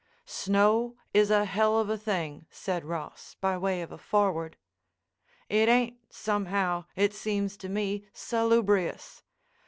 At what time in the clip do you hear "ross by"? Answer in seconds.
2.83-3.55